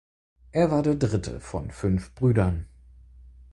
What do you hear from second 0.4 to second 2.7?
Er war der dritte von fünf Brüdern.